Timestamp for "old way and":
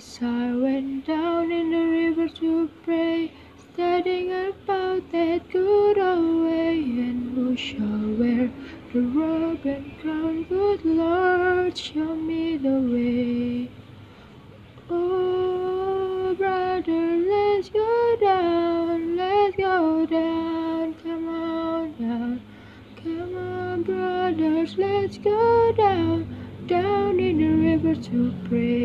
5.98-7.34